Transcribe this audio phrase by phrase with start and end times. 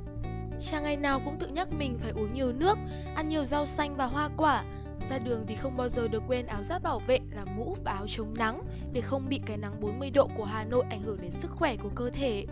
[0.59, 2.77] Cha ngày nào cũng tự nhắc mình phải uống nhiều nước,
[3.15, 4.63] ăn nhiều rau xanh và hoa quả
[5.09, 7.91] Ra đường thì không bao giờ được quên áo giáp bảo vệ là mũ và
[7.91, 8.61] áo chống nắng
[8.93, 11.75] Để không bị cái nắng 40 độ của Hà Nội ảnh hưởng đến sức khỏe
[11.75, 12.45] của cơ thể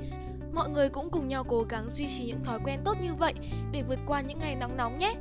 [0.53, 3.33] Mọi người cũng cùng nhau cố gắng duy trì những thói quen tốt như vậy
[3.71, 5.13] để vượt qua những ngày nóng nóng nhé.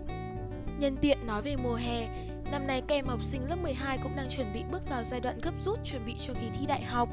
[0.78, 2.09] Nhân tiện nói về mùa hè,
[2.50, 5.20] năm nay các em học sinh lớp 12 cũng đang chuẩn bị bước vào giai
[5.20, 7.09] đoạn gấp rút chuẩn bị cho kỳ thi đại học.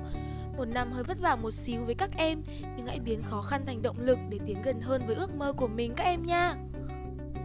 [0.57, 2.41] Một năm hơi vất vả một xíu với các em,
[2.77, 5.53] nhưng hãy biến khó khăn thành động lực để tiến gần hơn với ước mơ
[5.53, 6.55] của mình các em nha.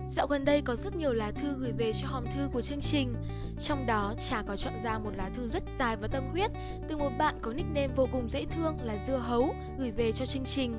[0.09, 2.81] Dạo gần đây có rất nhiều lá thư gửi về cho hòm thư của chương
[2.81, 3.15] trình.
[3.59, 6.51] Trong đó Trà có chọn ra một lá thư rất dài và tâm huyết
[6.89, 10.27] Từ một bạn có nickname vô cùng dễ thương là Dưa Hấu gửi về cho
[10.27, 10.75] chương trình.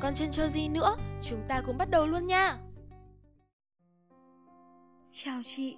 [0.00, 2.58] Còn chân chơi gì nữa, chúng ta cùng bắt đầu luôn nha.
[5.10, 5.76] Chào chị,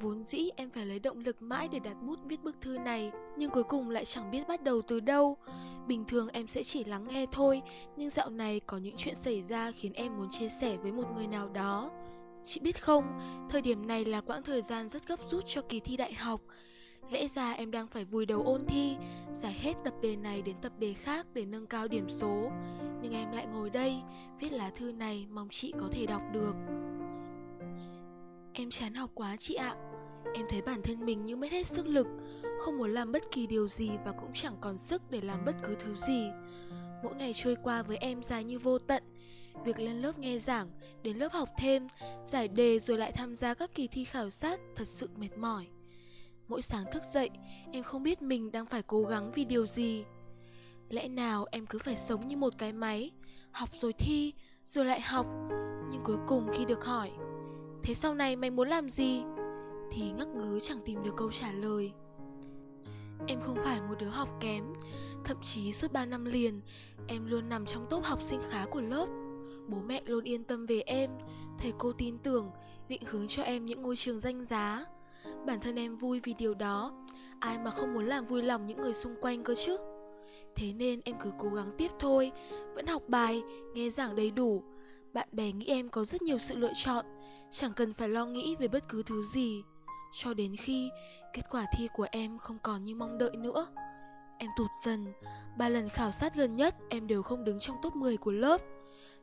[0.00, 3.12] vốn dĩ em phải lấy động lực mãi để đặt bút viết bức thư này
[3.36, 5.36] Nhưng cuối cùng lại chẳng biết bắt đầu từ đâu.
[5.88, 7.62] Bình thường em sẽ chỉ lắng nghe thôi
[7.96, 11.04] Nhưng dạo này có những chuyện xảy ra khiến em muốn chia sẻ với một
[11.14, 11.90] người nào đó.
[12.44, 13.04] Chị biết không,
[13.50, 16.40] thời điểm này là quãng thời gian rất gấp rút cho kỳ thi đại học.
[17.10, 18.96] Lẽ ra em đang phải vùi đầu ôn thi,
[19.32, 22.50] giải hết tập đề này đến tập đề khác để nâng cao điểm số.
[23.02, 24.02] Nhưng em lại ngồi đây,
[24.40, 26.54] viết lá thư này mong chị có thể đọc được.
[28.52, 29.74] Em chán học quá chị ạ.
[30.34, 32.06] Em thấy bản thân mình như mất hết sức lực
[32.60, 35.54] Không muốn làm bất kỳ điều gì và cũng chẳng còn sức để làm bất
[35.62, 36.30] cứ thứ gì.
[37.02, 39.02] Mỗi ngày trôi qua với em dài như vô tận.
[39.64, 40.70] Việc lên lớp nghe giảng,
[41.02, 41.86] đến lớp học thêm,
[42.24, 45.66] giải đề rồi lại tham gia các kỳ thi khảo sát thật sự mệt mỏi.
[46.48, 47.30] Mỗi sáng thức dậy,
[47.72, 50.04] em không biết mình đang phải cố gắng vì điều gì.
[50.90, 53.10] Lẽ nào em cứ phải sống như một cái máy
[53.50, 54.32] Học rồi thi,
[54.66, 55.26] rồi lại học
[55.90, 57.10] Nhưng cuối cùng khi được hỏi
[57.82, 59.22] Thế sau này mày muốn làm gì?
[59.90, 61.92] Thì ngắc ngứ chẳng tìm được câu trả lời.
[63.26, 64.64] Em không phải một đứa học kém
[65.24, 66.60] Thậm chí suốt 3 năm liền
[67.08, 69.06] Em luôn nằm trong top học sinh khá của lớp.
[69.68, 71.10] Bố mẹ luôn yên tâm về em
[71.58, 72.50] Thầy cô tin tưởng
[72.88, 74.84] Định hướng cho em những ngôi trường danh giá.
[75.46, 77.06] Bản thân em vui vì điều đó
[77.40, 79.76] Ai mà không muốn làm vui lòng những người xung quanh cơ chứ?
[80.56, 82.32] Thế nên em cứ cố gắng tiếp thôi
[82.74, 83.42] Vẫn học bài,
[83.74, 84.62] nghe giảng đầy đủ.
[85.12, 87.06] Bạn bè nghĩ em có rất nhiều sự lựa chọn
[87.50, 89.62] Chẳng cần phải lo nghĩ về bất cứ thứ gì.
[90.12, 90.90] Cho đến khi
[91.32, 93.66] kết quả thi của em không còn như mong đợi nữa.
[94.38, 95.12] Em tụt dần.
[95.58, 98.60] Ba lần khảo sát gần nhất em đều không đứng trong top 10 của lớp.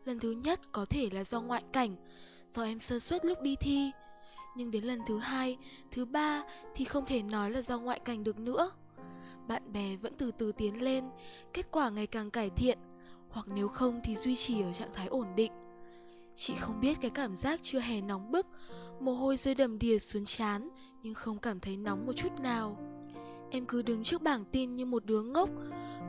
[0.06, 1.96] Lần thứ nhất có thể là do ngoại cảnh
[2.48, 3.92] Do em sơ suất lúc đi thi.
[4.56, 5.58] Nhưng đến lần thứ hai,
[5.92, 6.44] thứ ba
[6.76, 8.72] thì không thể nói là do ngoại cảnh được nữa.
[9.48, 11.10] Bạn bè vẫn từ từ tiến lên
[11.54, 12.78] Kết quả ngày càng cải thiện.
[13.30, 15.52] Hoặc nếu không thì duy trì ở trạng thái ổn định.
[16.36, 18.48] Chị không biết cái cảm giác chưa hè nóng bức
[19.00, 20.70] Mồ hôi rơi đầm đìa xuống chán
[21.04, 22.78] Nhưng không cảm thấy nóng một chút nào.
[23.52, 25.50] Em cứ đứng trước bảng tin như một đứa ngốc.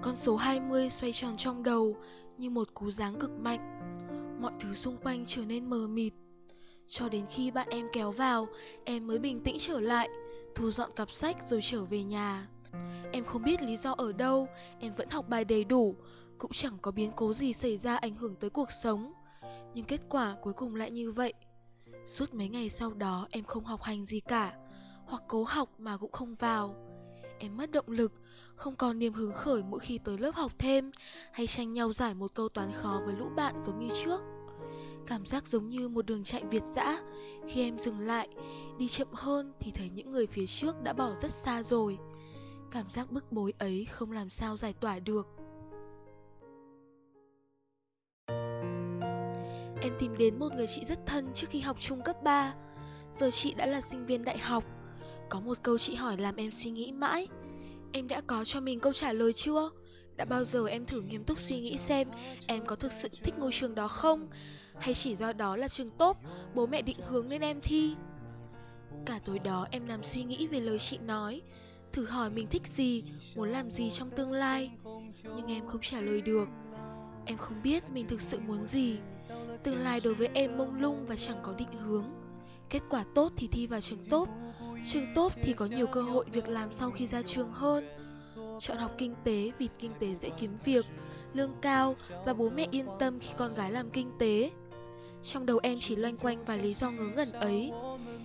[0.02, 1.96] Con số 20 xoay tròn trong đầu,
[2.38, 3.78] Như một cú giáng cực mạnh.
[4.40, 6.12] Mọi thứ xung quanh trở nên mờ mịt.
[6.86, 8.48] Cho đến khi bạn em kéo vào,
[8.84, 10.08] Em mới bình tĩnh trở lại,
[10.54, 12.48] Thu dọn cặp sách rồi trở về nhà.
[13.12, 14.48] Em không biết lý do ở đâu,
[14.80, 15.94] Em vẫn học bài đầy đủ,
[16.38, 19.12] Cũng chẳng có biến cố gì xảy ra ảnh hưởng tới cuộc sống.
[19.74, 21.34] Nhưng kết quả cuối cùng lại như vậy.
[22.08, 24.52] Suốt mấy ngày sau đó em không học hành gì cả,
[25.06, 26.74] Hoặc cố học mà cũng không vào.
[27.38, 28.12] Em mất động lực,
[28.56, 30.90] Không còn niềm hứng khởi mỗi khi tới lớp học thêm,
[31.32, 34.20] Hay tranh nhau giải một câu toán khó với lũ bạn giống như trước.
[35.06, 37.02] Cảm giác giống như một đường chạy việt dã.
[37.48, 38.28] Khi em dừng lại,
[38.78, 41.98] Đi chậm hơn thì thấy những người phía trước đã bỏ rất xa rồi.
[42.70, 45.37] Cảm giác bức bối ấy không làm sao giải tỏa được.
[49.80, 52.54] Em tìm đến một người chị rất thân trước khi học chung cấp 3
[53.12, 54.64] Giờ chị đã là sinh viên đại học.
[55.28, 57.28] Có một câu chị hỏi làm em suy nghĩ mãi.
[57.92, 59.70] Em đã có cho mình câu trả lời chưa?
[60.16, 62.08] Đã bao giờ em thử nghiêm túc suy nghĩ xem
[62.46, 64.28] Em có thực sự thích ngôi trường đó không?
[64.78, 66.16] Hay chỉ do đó là trường tốt,
[66.54, 67.94] Bố mẹ định hướng nên em thi?
[69.06, 71.42] Cả tối đó em nằm suy nghĩ về lời chị nói.
[71.92, 73.04] Thử hỏi mình thích gì,
[73.34, 74.70] Muốn làm gì trong tương lai.
[75.22, 76.48] Nhưng em không trả lời được.
[77.26, 78.98] Em không biết mình thực sự muốn gì.
[79.62, 82.04] Tương lai đối với em mông lung và chẳng có định hướng
[82.70, 84.28] Kết quả tốt thì thi vào trường tốt
[84.92, 87.88] Trường tốt thì có nhiều cơ hội việc làm sau khi ra trường hơn
[88.60, 90.86] Chọn học kinh tế vì kinh tế dễ kiếm việc,
[91.32, 91.96] lương cao
[92.26, 94.50] và bố mẹ yên tâm khi con gái làm kinh tế.
[95.22, 97.72] Trong đầu em chỉ loanh quanh và lý do ngớ ngẩn ấy.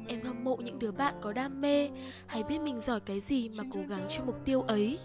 [0.08, 1.90] Em hâm mộ những đứa bạn có đam mê
[2.28, 5.00] hay biết mình giỏi cái gì mà cố gắng cho mục tiêu ấy.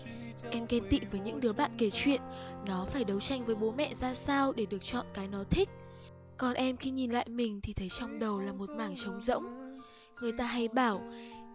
[0.50, 2.20] Em ghen tị với những đứa bạn kể chuyện
[2.66, 5.68] nó phải đấu tranh với bố mẹ ra sao để được chọn cái nó thích.
[6.38, 9.44] Còn em khi nhìn lại mình thì thấy trong đầu là một mảng trống rỗng.
[10.20, 11.02] Người ta hay bảo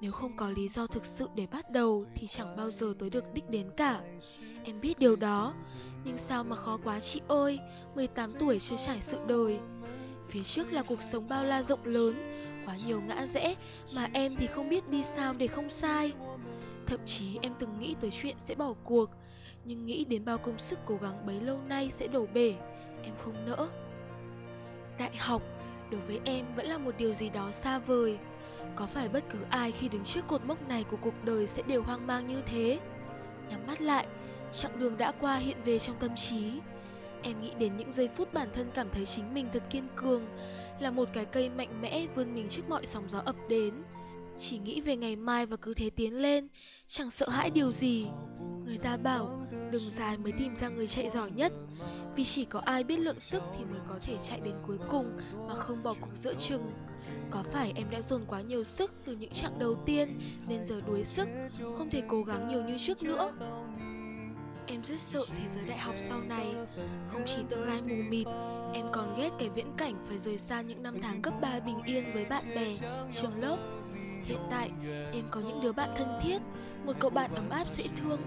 [0.01, 3.09] nếu không có lý do thực sự để bắt đầu thì chẳng bao giờ tới
[3.09, 4.01] được đích đến cả.
[4.63, 5.53] Em biết điều đó,
[6.03, 7.59] nhưng sao mà khó quá chị ơi,
[7.95, 9.59] 18 tuổi chưa trải sự đời.
[10.29, 12.15] Phía trước là cuộc sống bao la rộng lớn,
[12.65, 13.55] quá nhiều ngã rẽ
[13.95, 16.11] mà em thì không biết đi sao để không sai.
[16.87, 19.09] Thậm chí em từng nghĩ tới chuyện sẽ bỏ cuộc,
[19.65, 22.55] nhưng nghĩ đến bao công sức cố gắng bấy lâu nay sẽ đổ bể,
[23.03, 23.67] em không nỡ.
[24.99, 25.41] Đại học
[25.91, 28.17] đối với em vẫn là một điều gì đó xa vời.
[28.75, 31.63] Có phải bất cứ ai khi đứng trước cột mốc này của cuộc đời sẽ
[31.67, 32.79] đều hoang mang như thế?
[33.49, 34.07] Nhắm mắt lại,
[34.51, 36.59] chặng đường đã qua hiện về trong tâm trí.
[37.21, 40.25] Em nghĩ đến những giây phút bản thân cảm thấy chính mình thật kiên cường,
[40.79, 43.73] là một cái cây mạnh mẽ vươn mình trước mọi sóng gió ập đến.
[44.37, 46.47] Chỉ nghĩ về ngày mai và cứ thế tiến lên,
[46.87, 48.07] chẳng sợ hãi điều gì.
[48.65, 51.53] Người ta bảo, đường dài mới tìm ra người chạy giỏi nhất,
[52.15, 55.17] vì chỉ có ai biết lượng sức thì mới có thể chạy đến cuối cùng
[55.47, 56.71] mà không bỏ cuộc giữa chừng.
[57.31, 60.81] Có phải em đã dồn quá nhiều sức từ những chặng đầu tiên nên giờ
[60.87, 61.27] đuối sức,
[61.77, 63.31] không thể cố gắng nhiều như trước nữa?
[64.67, 66.55] Em rất sợ thế giới đại học sau này
[67.07, 68.27] Không chỉ tương lai mù mịt
[68.73, 71.81] Em còn ghét cái viễn cảnh phải rời xa những năm tháng cấp 3 bình
[71.85, 72.67] yên với bạn bè,
[73.21, 73.57] trường lớp
[74.23, 74.71] Hiện tại,
[75.13, 76.37] em có những đứa bạn thân thiết
[76.85, 78.21] Một cậu bạn ấm áp dễ thương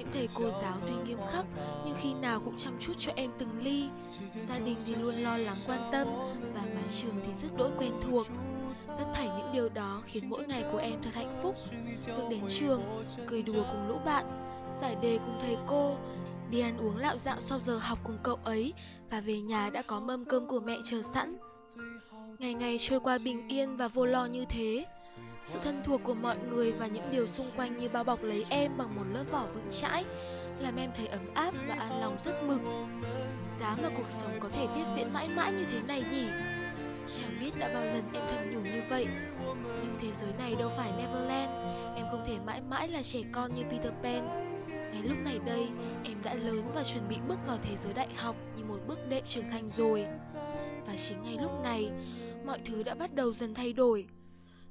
[0.00, 1.44] những thầy cô giáo tuy nghiêm khắc
[1.86, 3.88] Nhưng khi nào cũng chăm chút cho em từng ly
[4.36, 6.08] Gia đình thì luôn lo lắng quan tâm
[6.54, 8.26] Và mái trường thì rất đỗi quen thuộc
[8.86, 11.56] Tất thảy những điều đó khiến mỗi ngày của em thật hạnh phúc
[12.06, 14.40] Được đến trường, cười đùa cùng lũ bạn
[14.72, 15.96] giải đề cùng thầy cô,
[16.50, 18.74] đi ăn uống lạo dạo sau giờ học cùng cậu ấy
[19.10, 21.36] và về nhà đã có mâm cơm của mẹ chờ sẵn.
[22.38, 24.86] Ngày ngày trôi qua bình yên và vô lo như thế.
[25.42, 28.44] Sự thân thuộc của mọi người và những điều xung quanh như bao bọc lấy
[28.48, 30.04] em bằng một lớp vỏ vững chãi
[30.58, 32.88] làm em thấy ấm áp và an lòng rất mừng.
[33.60, 36.26] Giá mà cuộc sống có thể tiếp diễn mãi mãi như thế này nhỉ?
[37.20, 39.06] Chẳng biết đã bao lần em thầm nhủ như vậy
[39.82, 41.50] Nhưng thế giới này đâu phải Neverland
[41.96, 44.50] Em không thể mãi mãi là trẻ con như Peter Pan
[44.92, 45.68] ngay lúc này đây,
[46.04, 48.98] em đã lớn và chuẩn bị bước vào thế giới đại học như một bước
[49.08, 50.06] đệm trưởng thành rồi.
[50.86, 51.90] Và chính ngay lúc này,
[52.46, 54.06] mọi thứ đã bắt đầu dần thay đổi.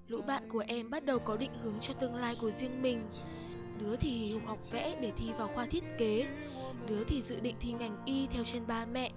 [0.09, 3.09] Lũ bạn của em bắt đầu có định hướng cho tương lai của riêng mình.
[3.79, 6.27] Đứa thì học vẽ để thi vào khoa thiết kế,
[6.87, 9.11] đứa thì dự định thi ngành y theo chân ba mẹ.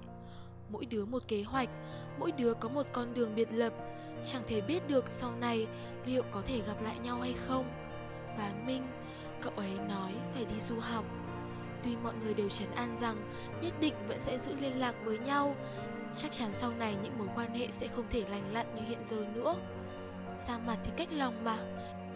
[0.68, 1.68] Mỗi đứa một kế hoạch,
[2.18, 3.72] mỗi đứa có một con đường biệt lập,
[4.32, 5.66] chẳng thể biết được sau này
[6.06, 7.64] liệu có thể gặp lại nhau hay không.
[8.38, 8.82] Và Minh
[9.42, 11.04] Cậu ấy nói phải đi du học
[11.84, 13.16] Tuy mọi người đều trấn an rằng
[13.62, 15.56] nhất định vẫn sẽ giữ liên lạc với nhau
[16.14, 18.98] Chắc chắn sau này những mối quan hệ sẽ không thể lành lặn như hiện
[19.04, 19.56] giờ nữa
[20.36, 21.58] Xa mặt thì cách lòng mà,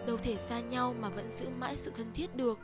[0.06, 2.58] Đâu thể xa nhau mà vẫn giữ mãi sự thân thiết được.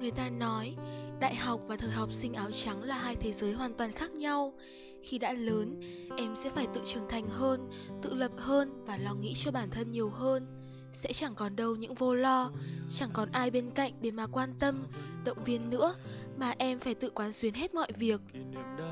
[0.00, 0.76] Người ta nói,
[1.20, 4.10] đại học và thời học sinh áo trắng là hai thế giới hoàn toàn khác
[4.10, 4.54] nhau.
[5.02, 5.80] Khi đã lớn,
[6.16, 7.70] em sẽ phải tự trưởng thành hơn,
[8.02, 10.61] tự lập hơn và lo nghĩ cho bản thân nhiều hơn
[10.92, 12.50] sẽ chẳng còn đâu những vô lo,
[12.88, 14.86] chẳng còn ai bên cạnh để mà quan tâm,
[15.24, 15.94] động viên nữa,
[16.36, 18.20] mà em phải tự quán xuyến hết mọi việc.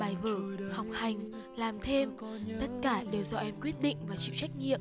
[0.01, 0.41] Bài vở,
[0.73, 2.11] học hành, làm thêm,
[2.61, 4.81] tất cả đều do em quyết định và chịu trách nhiệm.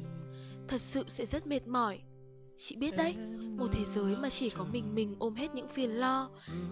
[0.67, 1.99] Thật sự sẽ rất mệt mỏi.
[2.57, 3.15] Chị biết đấy,
[3.57, 6.29] một thế giới mà chỉ có mình mình ôm hết những phiền lo,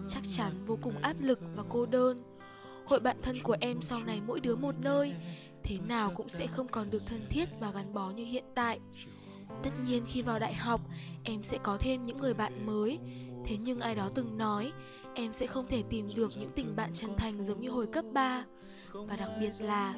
[0.08, 2.22] chắc chắn vô cùng áp lực và cô đơn.
[2.84, 5.14] Hội bạn thân của em sau này mỗi đứa một nơi,
[5.68, 8.80] Thế nào cũng sẽ không còn được thân thiết và gắn bó như hiện tại.
[9.62, 10.80] Tất nhiên khi vào đại học,
[11.24, 12.98] Em sẽ có thêm những người bạn mới.
[13.44, 14.72] Thế nhưng ai đó từng nói,
[15.14, 18.04] Em sẽ không thể tìm được những tình bạn chân thành giống như hồi cấp
[18.12, 18.44] 3
[18.92, 19.94] Và đặc biệt là,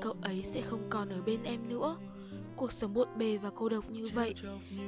[0.00, 1.96] Cậu ấy sẽ không còn ở bên em nữa.
[2.56, 4.34] Cuộc sống bộn bề và cô độc như vậy,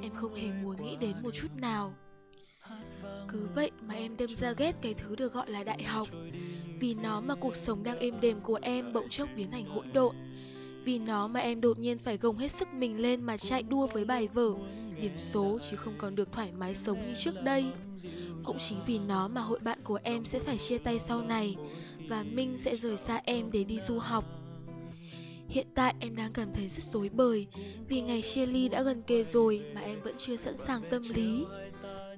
[0.03, 1.95] Em không hề muốn nghĩ đến một chút nào.
[3.29, 6.09] Cứ vậy mà em đâm ra ghét cái thứ được gọi là đại học.
[6.81, 9.93] Vì nó mà cuộc sống đang êm đềm của em bỗng chốc biến thành hỗn
[9.93, 10.17] độn.
[10.85, 13.87] Vì nó mà em đột nhiên phải gồng hết sức mình lên mà chạy đua
[13.87, 14.55] với bài vở.
[15.01, 17.65] Điểm số chứ không còn được thoải mái sống như trước đây.
[18.45, 21.57] Cũng chính vì nó mà hội bạn của em sẽ phải chia tay sau này.
[22.09, 24.25] Và Minh sẽ rời xa em để đi du học.
[25.49, 27.47] Hiện tại em đang cảm thấy rất rối bời
[27.89, 31.03] Vì ngày chia ly đã gần kề rồi mà em vẫn chưa sẵn sàng tâm
[31.03, 31.45] lý.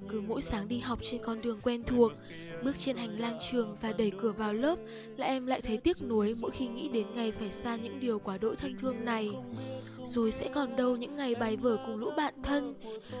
[0.09, 2.11] Cứ mỗi sáng đi học trên con đường quen thuộc
[2.63, 4.79] Bước trên hành lang trường và đẩy cửa vào lớp
[5.17, 8.19] Là em lại thấy tiếc nuối mỗi khi nghĩ đến ngày phải xa những điều
[8.19, 9.31] quá đỗi thân thương này.
[10.03, 12.75] Rồi sẽ còn đâu những ngày bài vở cùng lũ bạn thân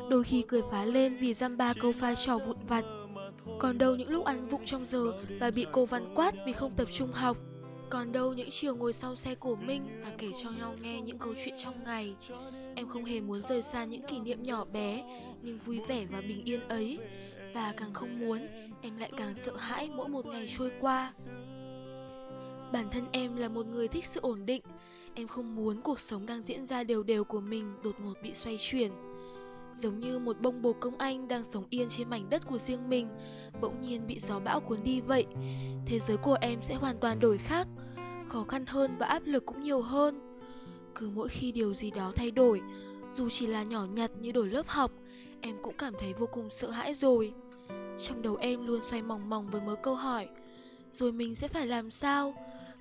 [0.09, 2.85] Đôi khi cười phá lên vì dăm ba câu pha trò vụn vặt.
[3.59, 6.71] Còn đâu những lúc ăn vụng trong giờ và bị cô văn quát vì không
[6.75, 7.37] tập trung học.
[7.89, 11.17] Còn đâu những chiều ngồi sau xe của Minh và kể cho nhau nghe những
[11.17, 12.15] câu chuyện trong ngày.
[12.75, 15.03] Em không hề muốn rời xa những kỷ niệm nhỏ bé
[15.41, 16.99] nhưng vui vẻ và bình yên ấy.
[17.53, 18.47] Và càng không muốn,
[18.81, 21.11] em lại càng sợ hãi mỗi một ngày trôi qua.
[22.73, 24.61] Bản thân em là một người thích sự ổn định.
[25.13, 28.33] Em không muốn cuộc sống đang diễn ra đều đều của mình đột ngột bị
[28.33, 28.91] xoay chuyển.
[29.75, 32.89] Giống như một bông bồ công anh đang sống yên trên mảnh đất của riêng
[32.89, 33.07] mình,
[33.61, 35.25] Bỗng nhiên bị gió bão cuốn đi vậy.
[35.85, 37.67] Thế giới của em sẽ hoàn toàn đổi khác,
[38.27, 40.37] Khó khăn hơn và áp lực cũng nhiều hơn.
[40.95, 42.61] Cứ mỗi khi điều gì đó thay đổi,
[43.09, 44.91] Dù chỉ là nhỏ nhặt như đổi lớp học,
[45.41, 47.33] Em cũng cảm thấy vô cùng sợ hãi rồi.
[47.97, 50.27] Trong đầu em luôn xoay mòng mòng với mớ câu hỏi
[50.91, 52.33] Rồi mình sẽ phải làm sao?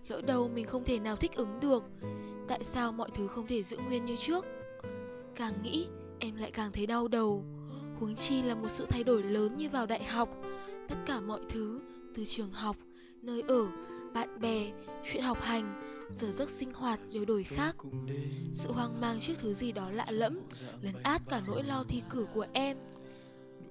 [0.09, 1.85] Lỡ đâu mình không thể nào thích ứng được
[2.49, 4.45] Tại sao mọi thứ không thể giữ nguyên như trước?
[5.35, 5.87] Càng nghĩ
[6.19, 7.45] em lại càng thấy đau đầu.
[8.01, 10.29] Huống chi là một sự thay đổi lớn như vào đại học.
[10.89, 11.81] Tất cả mọi thứ
[12.15, 12.77] Từ trường học,
[13.23, 13.69] nơi ở,
[14.15, 14.73] bạn bè,
[15.05, 17.77] chuyện học hành Giờ giấc sinh hoạt đều đổi khác.
[18.53, 20.41] Sự hoang mang trước thứ gì đó lạ lẫm
[20.83, 22.77] Lấn át cả nỗi lo thi cử của em.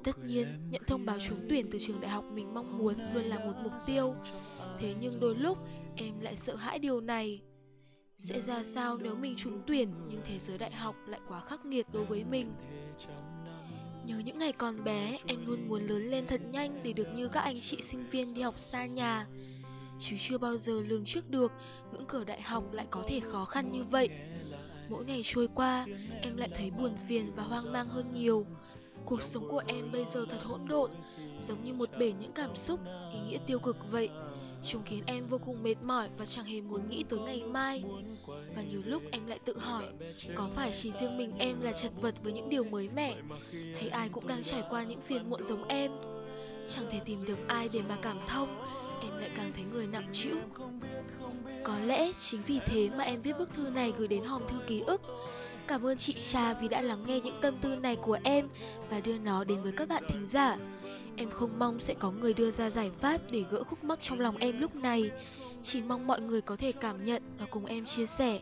[0.05, 3.24] Tất nhiên, nhận thông báo trúng tuyển từ trường đại học mình mong muốn luôn
[3.24, 4.15] là một mục tiêu.
[4.79, 5.57] Thế nhưng đôi lúc
[5.95, 7.41] em lại sợ hãi điều này.
[8.17, 11.65] Sẽ ra sao nếu mình trúng tuyển nhưng thế giới đại học lại quá khắc
[11.65, 12.53] nghiệt đối với mình?
[14.05, 17.27] Nhớ những ngày còn bé, em luôn muốn lớn lên thật nhanh để được như
[17.27, 19.27] các anh chị sinh viên đi học xa nhà.
[20.00, 21.51] Chứ chưa bao giờ lường trước được
[21.91, 24.09] ngưỡng cửa đại học lại có thể khó khăn như vậy.
[24.89, 25.85] Mỗi ngày trôi qua,
[26.21, 28.45] em lại thấy buồn phiền và hoang mang hơn nhiều.
[29.05, 30.91] Cuộc sống của em bây giờ thật hỗn độn
[31.39, 32.79] Giống như một bể những cảm xúc,
[33.13, 34.09] ý nghĩa tiêu cực vậy.
[34.63, 37.83] Chúng khiến em vô cùng mệt mỏi và chẳng hề muốn nghĩ tới ngày mai.
[38.55, 39.83] Và nhiều lúc em lại tự hỏi
[40.35, 43.15] Có phải chỉ riêng mình em là chật vật với những điều mới mẻ
[43.51, 45.91] Hay ai cũng đang trải qua những phiền muộn giống em?
[46.67, 48.59] Chẳng thể tìm được ai để mà cảm thông
[49.01, 50.35] Em lại càng thấy người nặng trĩu.
[51.63, 54.57] Có lẽ chính vì thế mà em viết bức thư này gửi đến hòm thư
[54.67, 55.01] ký ức.
[55.67, 58.50] Cảm ơn chị Trà vì đã lắng nghe những tâm tư này của em
[58.89, 60.57] Và đưa nó đến với các bạn thính giả.
[61.15, 64.19] Em không mong sẽ có người đưa ra giải pháp để gỡ khúc mắc trong
[64.19, 65.12] lòng em lúc này.
[65.62, 68.39] Chỉ mong mọi người có thể cảm nhận và cùng em chia sẻ.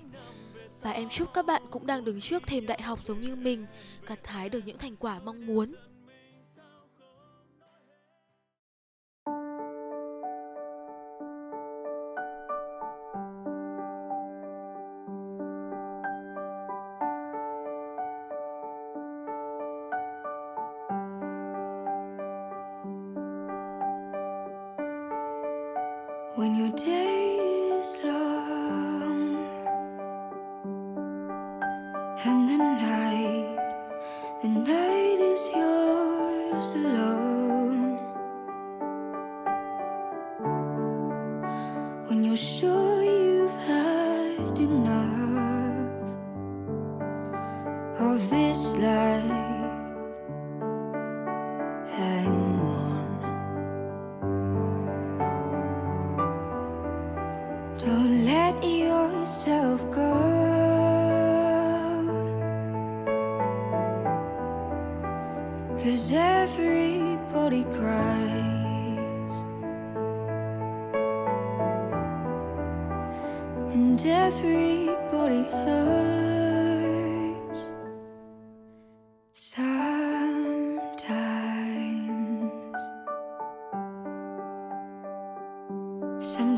[0.82, 3.66] Và em chúc các bạn cũng đang đứng trước thềm đại học giống như mình,
[4.08, 5.76] Gặt hái được những thành quả mong muốn.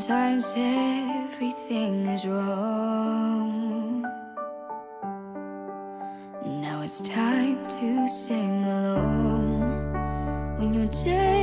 [0.06, 4.02] Sometimes everything is wrong.
[6.44, 9.62] Now it's time to sing along
[10.58, 11.35] when your day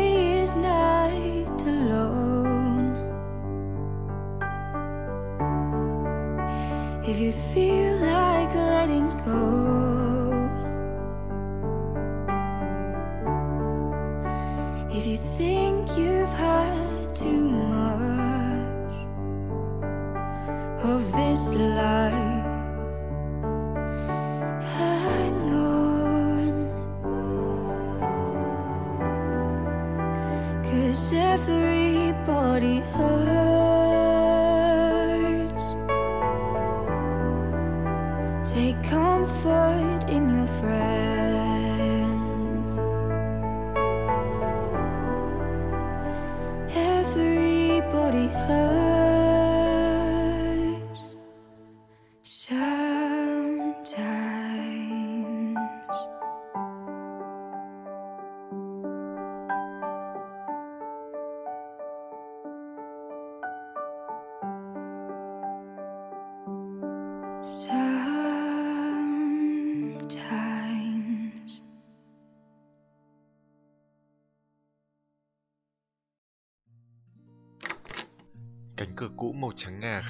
[20.84, 22.43] of this life,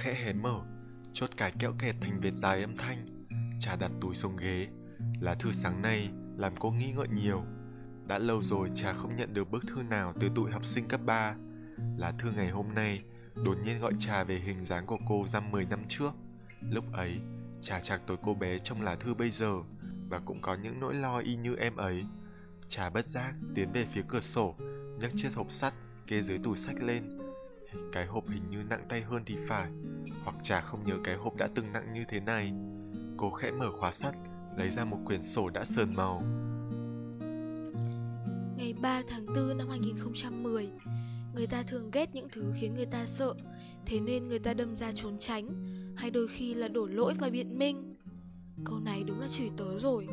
[0.04, 0.62] khẽ hé mở,
[1.14, 3.26] chốt cái kẹo kẹt thành vệt dài âm thanh.
[3.60, 4.68] Trà đặt túi xuống ghế.
[5.22, 7.44] Lá thư sáng nay làm cô nghĩ ngợi nhiều.
[8.08, 11.02] Đã lâu rồi trà không nhận được bức thư nào từ tụi học sinh cấp
[11.06, 11.36] 3.
[11.98, 13.04] Lá thư ngày hôm nay
[13.36, 16.12] đột nhiên gọi trà về hình dáng của cô dăm 10 năm trước.
[16.62, 17.20] Lúc ấy,
[17.62, 19.54] trà chạc tối cô bé trong lá thư bây giờ
[20.10, 22.06] và cũng có những nỗi lo y như em ấy.
[22.68, 24.56] Trà bất giác tiến về phía cửa sổ,
[25.00, 25.74] nhấc chiếc hộp sắt
[26.08, 27.23] kê dưới tủ sách lên.
[27.92, 29.72] Cái hộp hình như nặng tay hơn thì phải,
[30.24, 32.54] hoặc trà không nhớ cái hộp đã từng nặng như thế này.
[33.18, 34.16] Cô khẽ mở khóa sắt,
[34.58, 36.24] lấy ra một quyển sổ đã sờn màu.
[38.58, 40.70] Ngày 3 tháng 4 năm 2010
[41.36, 43.34] Người ta thường ghét những thứ khiến người ta sợ.
[43.86, 45.50] Thế nên người ta đâm ra trốn tránh
[45.96, 47.96] Hay đôi khi là đổ lỗi và biện minh.
[48.66, 50.08] Câu này đúng là chửi tớ rồi.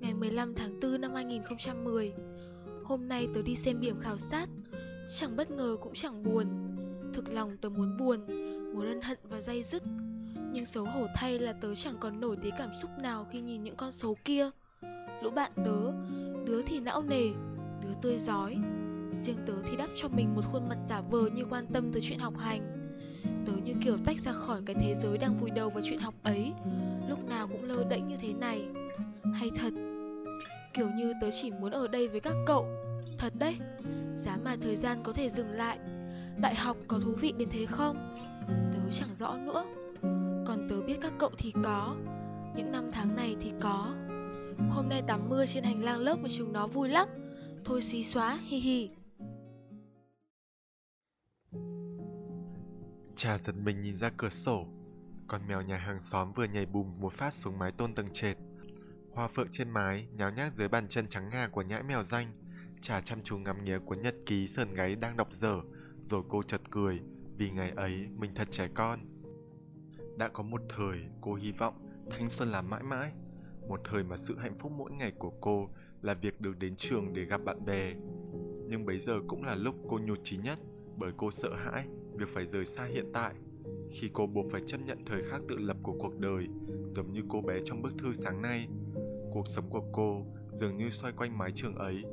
[0.00, 2.12] Ngày 15 tháng 4 năm 2010
[2.84, 4.48] Hôm nay tớ đi xem điểm khảo sát.
[5.18, 6.46] Chẳng bất ngờ cũng chẳng buồn.
[7.14, 8.26] Thực lòng tớ muốn buồn,
[8.74, 9.82] Muốn ân hận và dây dứt.
[10.52, 13.64] Nhưng xấu hổ thay là tớ chẳng còn nổi tí cảm xúc nào khi nhìn
[13.64, 14.50] những con số kia.
[15.22, 15.92] Lũ bạn tớ,
[16.46, 17.28] Đứa thì não nề,
[17.82, 18.56] Đứa tươi giói.
[19.16, 22.00] Riêng tớ thì đắp cho mình một khuôn mặt giả vờ như quan tâm tới
[22.00, 22.92] chuyện học hành.
[23.46, 26.14] Tớ như kiểu tách ra khỏi cái thế giới đang vùi đầu vào chuyện học
[26.22, 26.52] ấy,
[27.08, 28.64] Lúc nào cũng lơ đễnh như thế này.
[29.34, 29.72] Hay thật,
[30.74, 32.79] Kiểu như tớ chỉ muốn ở đây với các cậu.
[33.20, 33.58] Thật đấy.
[34.14, 35.78] Giá mà thời gian có thể dừng lại,
[36.40, 38.12] Đại học có thú vị đến thế không?
[38.48, 39.64] Tớ chẳng rõ nữa.
[40.46, 41.96] Còn tớ biết các cậu thì có,
[42.56, 43.94] Những năm tháng này thì có.
[44.70, 47.08] Hôm nay tắm mưa trên hành lang lớp của chúng nó vui lắm.
[47.64, 48.90] Thôi xí xóa, hi hi.
[53.16, 54.66] Cha giật mình nhìn ra cửa sổ.
[55.26, 58.36] Con mèo nhà hàng xóm vừa nhảy bùm một phát xuống mái tôn tầng trệt.
[59.12, 62.39] Hoa phượng trên mái, nháo nhác dưới bàn chân trắng ngà của nhãi mèo danh.
[62.80, 65.60] Trà chăm chú ngắm nghía cuốn nhật ký sờn gáy đang đọc dở,
[66.04, 67.00] Rồi cô chợt cười,
[67.36, 69.00] Vì ngày ấy mình thật trẻ con.
[70.18, 71.74] Đã có một thời cô hy vọng
[72.10, 73.12] thanh xuân là mãi mãi,
[73.68, 75.70] Một thời mà sự hạnh phúc mỗi ngày của cô
[76.02, 77.94] là việc được đến trường để gặp bạn bè.
[78.68, 80.58] Nhưng bấy giờ cũng là lúc cô nhụt chí nhất,
[80.96, 83.34] Bởi cô sợ hãi việc phải rời xa hiện tại.
[83.90, 86.46] Khi cô buộc phải chấp nhận thời khắc tự lập của cuộc đời,
[86.96, 88.68] giống như cô bé trong bức thư sáng nay,
[89.32, 92.04] cuộc sống của cô dường như xoay quanh mái trường ấy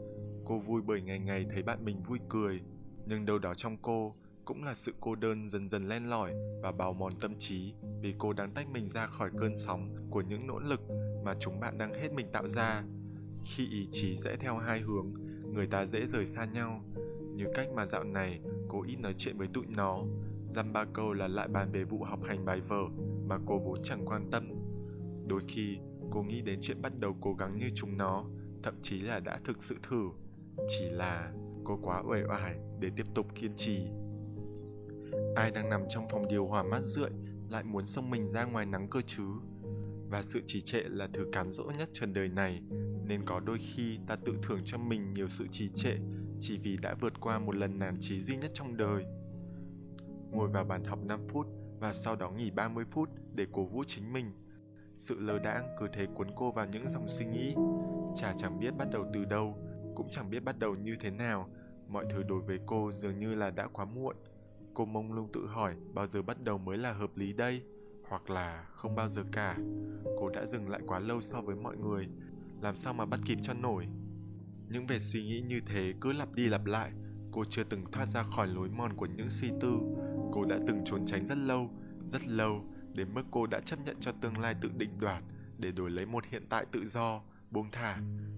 [0.47, 2.61] cô vui bởi ngày ngày thấy bạn mình vui cười.
[3.05, 6.71] Nhưng đâu đó trong cô cũng là sự cô đơn dần dần len lỏi và
[6.71, 10.47] bào mòn tâm trí vì cô đang tách mình ra khỏi cơn sóng của những
[10.47, 10.81] nỗ lực
[11.25, 12.83] mà chúng bạn đang hết mình tạo ra.
[13.43, 15.13] Khi ý chí rẽ theo hai hướng,
[15.53, 16.83] người ta dễ rời xa nhau.
[17.35, 20.03] Như cách mà dạo này cô ít nói chuyện với tụi nó.
[20.55, 22.81] Dăm ba câu là lại bàn về vụ học hành bài vở
[23.27, 24.49] mà cô vốn chẳng quan tâm.
[25.27, 25.77] Đôi khi
[26.11, 28.25] cô nghĩ đến chuyện bắt đầu cố gắng như chúng nó,
[28.63, 30.09] thậm chí là đã thực sự thử
[30.67, 31.31] chỉ là
[31.63, 33.87] cô quá uể oải để tiếp tục kiên trì
[35.35, 37.09] ai đang nằm trong phòng điều hòa mát rượi
[37.49, 39.23] lại muốn xông mình ra ngoài nắng cơ chứ
[40.09, 42.61] và sự trì trệ là thứ cám dỗ nhất trần đời này
[43.05, 45.97] nên có đôi khi ta tự thưởng cho mình nhiều sự trì trệ
[46.39, 49.05] chỉ vì đã vượt qua một lần nản chí duy nhất trong đời.
[50.31, 51.47] Ngồi vào bàn học 5 phút
[51.79, 54.31] và sau đó nghỉ 30 phút để cổ vũ chính mình.
[54.97, 57.55] Sự lơ đãng cứ thế cuốn cô vào những dòng suy nghĩ.
[58.15, 59.57] Chả chẳng biết bắt đầu từ đâu,
[59.97, 61.49] cũng chẳng biết bắt đầu như thế nào.
[61.87, 64.15] Mọi thứ đối với cô dường như là đã quá muộn.
[64.73, 67.61] Cô mông lung tự hỏi bao giờ bắt đầu mới là hợp lý đây,
[68.09, 69.57] hoặc là không bao giờ cả.
[70.19, 72.07] Cô đã dừng lại quá lâu so với mọi người,
[72.61, 73.87] làm sao mà bắt kịp cho nổi.
[74.69, 76.91] Những vệt suy nghĩ như thế cứ lặp đi lặp lại
[77.31, 79.79] Cô chưa từng thoát ra khỏi lối mòn của những suy tư
[80.31, 81.69] Cô đã từng trốn tránh rất lâu,
[82.07, 85.23] rất lâu Đến mức cô đã chấp nhận cho tương lai tự định đoạt
[85.57, 87.97] Để đổi lấy một hiện tại tự do, buông thả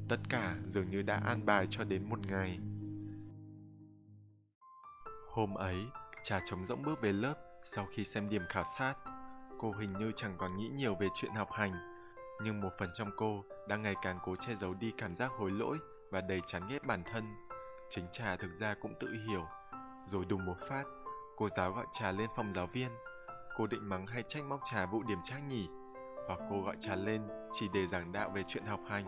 [0.10, 2.60] Tất cả dường như đã an bài cho đến một ngày
[5.30, 5.86] Hôm ấy,
[6.24, 8.96] trà trống rỗng bước về lớp sau khi xem điểm khảo sát
[9.60, 11.74] Cô hình như chẳng còn nghĩ nhiều về chuyện học hành
[12.44, 15.52] Nhưng một phần trong cô đang ngày càng cố che giấu đi cảm giác hối
[15.52, 15.78] lỗi
[16.12, 17.36] và đầy chán ghét bản thân.
[17.90, 19.46] Chính trà thực ra cũng tự hiểu.
[20.06, 20.84] Rồi đùng một phát,
[21.38, 22.90] cô giáo gọi trà lên phòng giáo viên.
[23.58, 25.68] Cô định mắng hay trách móc trà vụ điểm trác nhỉ?
[26.30, 29.06] Hoặc cô gọi trà lên chỉ để giảng đạo về chuyện học hành.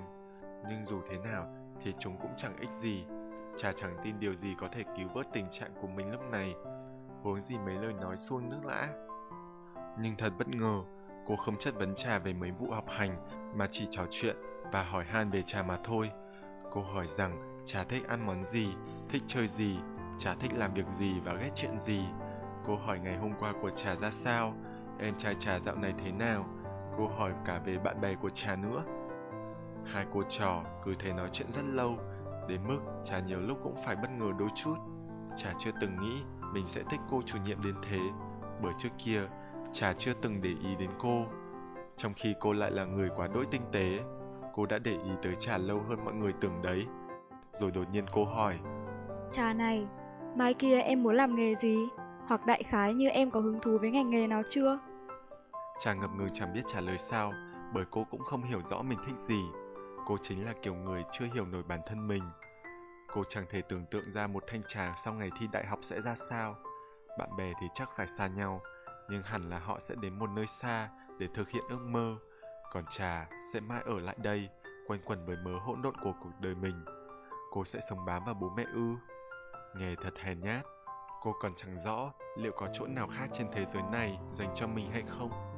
[0.70, 1.48] Nhưng dù thế nào
[1.82, 3.06] thì chúng cũng chẳng ích gì.
[3.58, 6.56] Trà chẳng tin điều gì có thể cứu vớt tình trạng của mình lúc này.
[7.24, 8.88] Huống gì mấy lời nói suông nước lã.
[10.00, 10.82] Nhưng thật bất ngờ,
[11.26, 14.36] cô không chất vấn trà về mấy vụ học hành mà chỉ trò chuyện
[14.72, 16.12] và hỏi han về trà mà thôi.
[16.72, 18.68] Cô hỏi rằng Trà thích ăn món gì,
[19.10, 19.78] thích chơi gì,
[20.18, 22.06] Trà thích làm việc gì và ghét chuyện gì.
[22.68, 24.54] Cô hỏi ngày hôm qua của Trà ra sao,
[25.00, 26.61] em trai trà dạo này thế nào?
[26.98, 28.84] Cô hỏi cả về bạn bè của trà nữa.
[29.86, 31.98] Hai cô trò cứ thế nói chuyện rất lâu,
[32.48, 34.76] đến mức trà nhiều lúc cũng phải bất ngờ đôi chút.
[35.36, 36.22] Trà chưa từng nghĩ
[36.54, 38.00] mình sẽ thích cô chủ nhiệm đến thế,
[38.62, 39.22] bởi trước kia
[39.72, 41.26] trà chưa từng để ý đến cô.
[41.98, 44.00] Trong khi cô lại là người quá đỗi tinh tế,
[44.54, 46.86] cô đã để ý tới trà lâu hơn mọi người tưởng đấy.
[47.54, 48.60] Rồi đột nhiên cô hỏi,
[49.32, 49.88] Trà này,
[50.36, 51.78] mai kia em muốn làm nghề gì?
[52.28, 54.80] Hoặc đại khái như em có hứng thú với ngành nghề nào chưa?
[55.80, 57.34] Chàng ngập ngừng chẳng biết trả lời sao,
[57.74, 59.42] bởi cô cũng không hiểu rõ mình thích gì.
[60.06, 62.24] Cô chính là kiểu người chưa hiểu nổi bản thân mình.
[63.14, 66.02] Cô chẳng thể tưởng tượng ra một thanh trà sau ngày thi đại học sẽ
[66.02, 66.56] ra sao.
[67.20, 68.62] Bạn bè thì chắc phải xa nhau,
[69.10, 72.18] nhưng hẳn là họ sẽ đến một nơi xa để thực hiện ước mơ.
[72.72, 74.50] Còn trà sẽ mãi ở lại đây,
[74.88, 76.86] quanh quẩn với mớ hỗn độn của cuộc đời mình.
[77.52, 78.96] Cô sẽ sống bám vào bố mẹ ư.
[79.76, 80.66] Nghe thật hèn nhát.
[81.22, 84.68] Cô còn chẳng rõ liệu có chỗ nào khác trên thế giới này dành cho
[84.68, 85.51] mình hay không.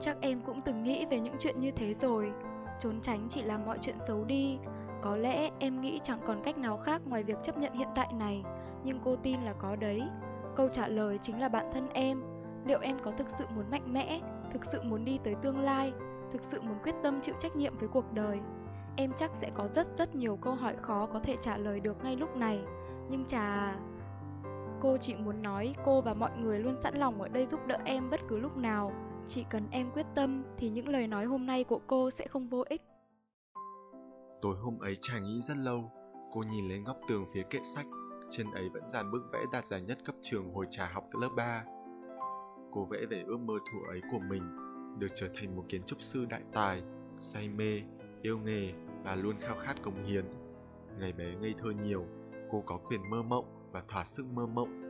[0.00, 2.32] Chắc em cũng từng nghĩ về những chuyện như thế rồi.
[2.80, 4.58] Trốn tránh chỉ làm mọi chuyện xấu đi.
[5.02, 8.12] Có lẽ em nghĩ chẳng còn cách nào khác ngoài việc chấp nhận hiện tại
[8.20, 8.44] này,
[8.84, 10.02] nhưng cô tin là có đấy.
[10.56, 12.22] Câu trả lời chính là bản thân em.
[12.64, 15.92] Liệu em có thực sự muốn mạnh mẽ, thực sự muốn đi tới tương lai,
[16.32, 18.38] thực sự muốn quyết tâm chịu trách nhiệm với cuộc đời?
[18.96, 22.04] Em chắc sẽ có rất rất nhiều câu hỏi khó có thể trả lời được
[22.04, 22.60] ngay lúc này.
[23.10, 23.76] Nhưng chà,
[24.80, 27.76] cô chỉ muốn nói cô và mọi người luôn sẵn lòng ở đây giúp đỡ
[27.84, 28.92] em bất cứ lúc nào
[29.26, 32.48] chỉ cần em quyết tâm thì những lời nói hôm nay của cô sẽ không
[32.48, 32.82] vô ích.
[34.42, 35.90] Tối hôm ấy chàng nghĩ rất lâu,
[36.32, 37.86] cô nhìn lên góc tường phía kệ sách,
[38.30, 41.28] trên ấy vẫn dàn bức vẽ đạt giải nhất cấp trường hồi trà học lớp
[41.36, 41.64] 3.
[42.72, 44.42] Cô vẽ về ước mơ thủ ấy của mình,
[44.98, 46.82] được trở thành một kiến trúc sư đại tài,
[47.18, 47.82] say mê,
[48.22, 48.72] yêu nghề
[49.04, 50.24] và luôn khao khát cống hiến.
[50.98, 52.06] Ngày bé ngây thơ nhiều,
[52.50, 54.82] cô có quyền mơ mộng và thỏa sức mơ mộng.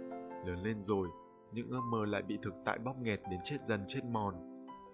[0.47, 1.09] Lớn lên rồi,
[1.53, 4.35] những ước mơ lại bị thực tại bóp nghẹt đến chết dần chết mòn.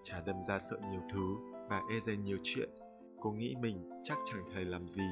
[0.03, 1.37] Trà đâm ra sợ nhiều thứ
[1.69, 2.69] và e dè nhiều chuyện.
[3.21, 5.09] Cô nghĩ mình chắc chẳng thể làm gì.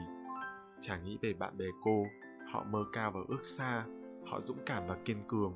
[0.81, 2.05] Chả nghĩ về bạn bè cô,
[2.53, 3.85] họ mơ cao và ước xa,
[4.27, 5.53] họ dũng cảm và kiên cường.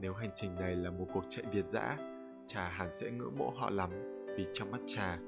[0.00, 1.96] Nếu hành trình này là một cuộc chạy việt dã,
[2.46, 3.90] Trà hẳn sẽ ngưỡng mộ họ lắm
[4.36, 5.18] vì trong mắt Trà,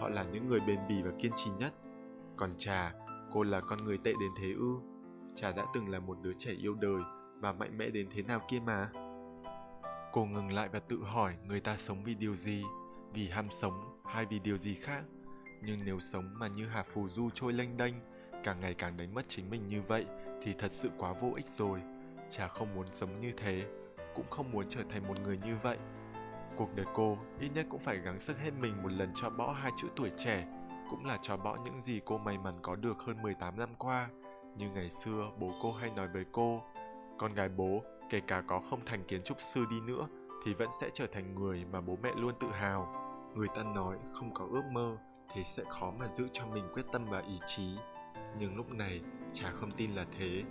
[0.00, 1.72] họ là những người bền bỉ và kiên trì nhất.
[2.36, 2.94] Còn Trà,
[3.32, 4.74] cô là con người tệ đến thế ư?
[5.34, 7.02] Trà đã từng là một đứa trẻ yêu đời
[7.40, 8.90] và mạnh mẽ đến thế nào kia mà.
[10.12, 12.64] Cô ngừng lại và tự hỏi người ta sống vì điều gì,
[13.12, 15.02] vì ham sống hay vì điều gì khác.
[15.62, 17.94] Nhưng nếu sống mà như Hà Phù Du trôi lênh đênh,
[18.44, 20.06] càng ngày càng đánh mất chính mình như vậy
[20.42, 21.80] thì thật sự quá vô ích rồi.
[22.28, 23.64] Chả không muốn sống như thế,
[24.14, 25.78] cũng không muốn trở thành một người như vậy.
[26.56, 29.52] Cuộc đời cô ít nhất cũng phải gắng sức hết mình một lần cho bỏ
[29.52, 30.46] hai chữ tuổi trẻ,
[30.90, 34.08] cũng là cho bỏ những gì cô may mắn có được hơn 18 năm qua.
[34.56, 36.62] Như ngày xưa bố cô hay nói với cô,
[37.18, 40.08] con gái bố kể cả có không thành kiến trúc sư đi nữa,
[40.44, 42.94] thì vẫn sẽ trở thành người mà bố mẹ luôn tự hào.
[43.34, 44.96] Người ta nói không có ước mơ
[45.34, 47.76] thì sẽ khó mà giữ cho mình quyết tâm và ý chí.
[48.38, 49.00] Nhưng lúc này
[49.32, 50.42] trà không tin là thế.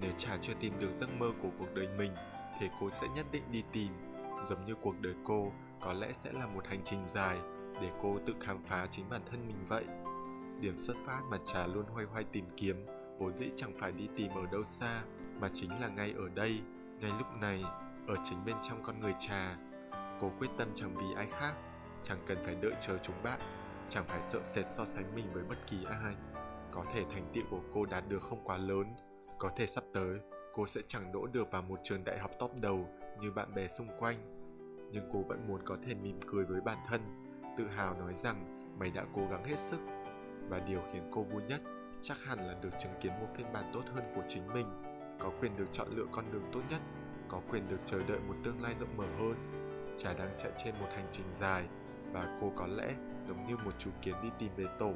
[0.00, 2.14] Nếu trà chưa tìm được giấc mơ của cuộc đời mình,
[2.58, 3.92] thì cô sẽ nhất định đi tìm.
[4.46, 7.38] Giống như cuộc đời cô, có lẽ sẽ là một hành trình dài
[7.80, 9.84] để cô tự khám phá chính bản thân mình vậy.
[10.60, 12.86] Điểm xuất phát mà trà luôn hoay hoay tìm kiếm,
[13.18, 15.02] vốn dĩ chẳng phải đi tìm ở đâu xa,
[15.40, 16.60] mà chính là ngay ở đây
[17.04, 17.64] ngay lúc này,
[18.06, 19.56] ở chính bên trong con người trà
[20.20, 21.54] cô quyết tâm chẳng vì ai khác,
[22.02, 23.40] chẳng cần phải đợi chờ chúng bạn,
[23.88, 26.14] chẳng phải sợ sệt so sánh mình với bất kỳ ai.
[26.70, 28.94] Có thể thành tựu của cô đạt được không quá lớn,
[29.38, 30.18] có thể sắp tới,
[30.54, 32.88] cô sẽ chẳng đỗ được vào một trường đại học top đầu
[33.20, 34.16] như bạn bè xung quanh.
[34.92, 37.00] Nhưng cô vẫn muốn có thể mỉm cười với bản thân,
[37.58, 39.80] tự hào nói rằng mày đã cố gắng hết sức.
[40.48, 41.60] Và điều khiến cô vui nhất
[42.00, 45.30] chắc hẳn là được chứng kiến một phiên bản tốt hơn của chính mình có
[45.40, 46.80] quyền được chọn lựa con đường tốt nhất,
[47.28, 49.34] có quyền được chờ đợi một tương lai rộng mở hơn.
[49.96, 51.64] Trà đang chạy trên một hành trình dài
[52.12, 52.94] và cô có lẽ
[53.28, 54.92] giống như một chú kiến đi tìm về tổ,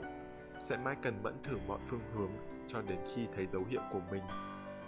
[0.61, 2.31] sẽ mãi cần mẫn thử mọi phương hướng
[2.67, 4.23] cho đến khi thấy dấu hiệu của mình.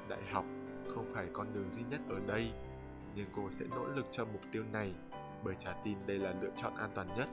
[0.08, 0.44] Đại học
[0.88, 2.52] không phải con đường duy nhất ở đây,
[3.14, 4.92] nhưng cô sẽ nỗ lực cho mục tiêu này,
[5.44, 7.28] bởi trà tin đây là lựa chọn an toàn nhất,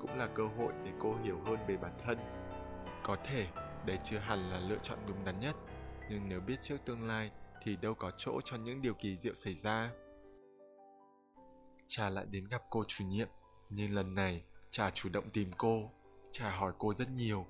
[0.00, 2.18] cũng là cơ hội để cô hiểu hơn về bản thân.
[3.02, 3.46] Có thể,
[3.86, 5.56] đây chưa hẳn là lựa chọn đúng đắn nhất
[6.12, 7.30] nhưng nếu biết trước tương lai,
[7.62, 9.90] thì đâu có chỗ cho những điều kỳ diệu xảy ra.
[11.86, 13.28] Cha lại đến gặp cô chủ nhiệm,
[13.70, 15.90] nhưng lần này, cha chủ động tìm cô.
[16.32, 17.46] Cha hỏi cô rất nhiều,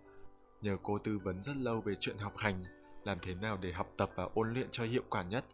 [0.60, 2.64] nhờ cô tư vấn rất lâu về chuyện học hành,
[3.04, 5.44] làm thế nào để học tập và ôn luyện cho hiệu quả nhất.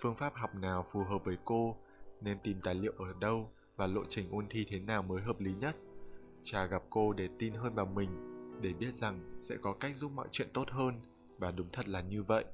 [0.00, 1.76] Phương pháp học nào phù hợp với cô,
[2.20, 5.40] nên tìm tài liệu ở đâu và lộ trình ôn thi thế nào mới hợp
[5.40, 5.76] lý nhất.
[6.42, 8.10] Cha gặp cô để tin hơn vào mình,
[8.60, 11.00] để biết rằng sẽ có cách giúp mọi chuyện tốt hơn
[11.38, 12.44] và đúng thật là như vậy.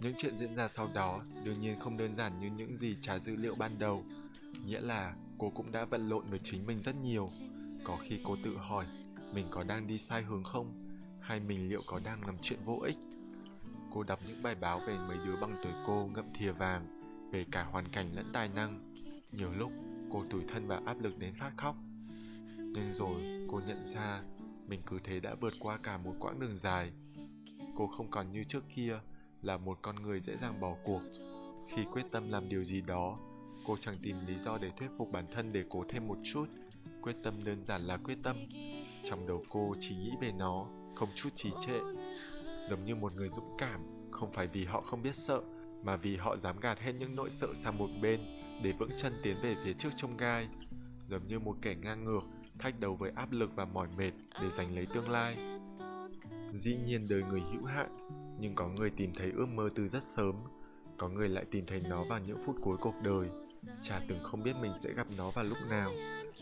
[0.00, 3.18] Những chuyện diễn ra sau đó đương nhiên không đơn giản như những gì trả
[3.18, 4.04] dữ liệu ban đầu.
[4.64, 7.28] Nghĩa là cô cũng đã vận lộn với chính mình rất nhiều.
[7.84, 8.86] Có khi cô tự hỏi,
[9.34, 10.72] mình có đang đi sai hướng không?
[11.20, 12.98] Hay mình liệu có đang làm chuyện vô ích?
[13.92, 16.95] Cô đọc những bài báo về mấy đứa băng tuổi cô ngậm thìa vàng
[17.30, 18.80] về cả hoàn cảnh lẫn tài năng.
[19.32, 19.72] Nhiều lúc
[20.10, 21.76] cô tủi thân và áp lực đến phát khóc.
[22.58, 24.20] Nhưng rồi cô nhận ra
[24.66, 26.92] mình cứ thế đã vượt qua cả một quãng đường dài.
[27.76, 29.00] Cô không còn như trước kia
[29.42, 31.00] là một con người dễ dàng bỏ cuộc.
[31.68, 33.18] Khi quyết tâm làm điều gì đó,
[33.66, 36.46] cô chẳng tìm lý do để thuyết phục bản thân để cố thêm một chút.
[37.02, 38.36] Quyết tâm đơn giản là quyết tâm.
[39.04, 41.78] Trong đầu cô chỉ nghĩ về nó, không chút trì trệ.
[42.70, 45.42] Giống như một người dũng cảm, không phải vì họ không biết sợ,
[45.86, 48.20] mà vì họ dám gạt hết những nỗi sợ sang một bên
[48.62, 50.48] để vững chân tiến về phía trước trong gai.
[51.08, 52.20] Giống như một kẻ ngang ngược,
[52.58, 54.10] thách đấu với áp lực và mỏi mệt
[54.42, 55.36] để giành lấy tương lai.
[56.52, 58.08] Dĩ nhiên đời người hữu hạn,
[58.40, 60.36] nhưng có người tìm thấy ước mơ từ rất sớm,
[60.98, 63.28] có người lại tìm thấy nó vào những phút cuối cuộc đời.
[63.82, 65.92] Chả từng không biết mình sẽ gặp nó vào lúc nào,